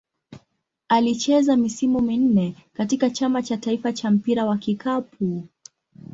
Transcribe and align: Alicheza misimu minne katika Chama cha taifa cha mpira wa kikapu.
Alicheza 0.87 1.55
misimu 1.57 2.01
minne 2.01 2.55
katika 2.73 3.09
Chama 3.09 3.41
cha 3.41 3.57
taifa 3.57 3.93
cha 3.93 4.11
mpira 4.11 4.45
wa 4.45 4.57
kikapu. 4.57 5.47